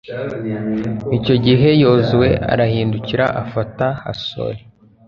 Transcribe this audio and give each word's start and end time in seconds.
icyo 1.17 1.35
gihe, 1.45 1.67
yozuwe 1.81 2.29
arahindukira 2.51 3.25
afata 3.43 3.85
hasori 4.03 4.61